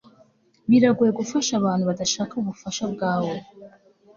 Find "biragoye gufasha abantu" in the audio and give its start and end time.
0.69-1.83